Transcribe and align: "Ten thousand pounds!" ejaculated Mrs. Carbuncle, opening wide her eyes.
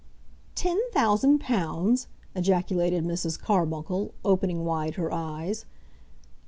"Ten 0.55 0.79
thousand 0.93 1.37
pounds!" 1.41 2.07
ejaculated 2.33 3.05
Mrs. 3.05 3.39
Carbuncle, 3.39 4.15
opening 4.25 4.65
wide 4.65 4.95
her 4.95 5.13
eyes. 5.13 5.65